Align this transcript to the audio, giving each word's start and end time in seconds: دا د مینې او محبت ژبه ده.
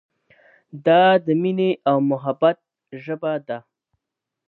دا 0.85 1.03
د 1.25 1.27
مینې 1.41 1.71
او 1.89 1.97
محبت 2.11 2.57
ژبه 3.03 3.33
ده. 3.47 3.57